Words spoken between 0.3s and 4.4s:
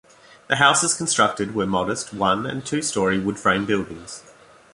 The houses constructed were modest one- and two-story wood-frame buildings.